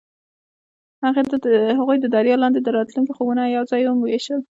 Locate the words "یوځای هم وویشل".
3.55-4.41